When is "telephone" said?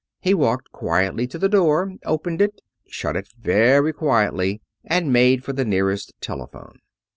6.19-6.79